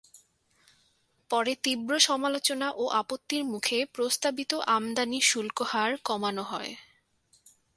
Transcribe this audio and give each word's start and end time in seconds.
পরে 1.29 1.53
তীব্র 1.63 1.91
সমালোচনা 1.99 2.67
ও 2.73 2.83
আপত্তির 3.01 3.43
মুখে 3.43 3.77
প্রস্তাবিত 3.95 4.51
আমদানি 4.75 5.19
শুল্কহার 5.21 5.89
কমানো 6.05 6.43
হয়। 6.43 6.71